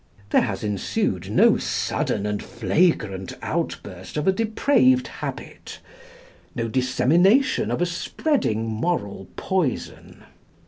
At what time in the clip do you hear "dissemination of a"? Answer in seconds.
6.67-7.85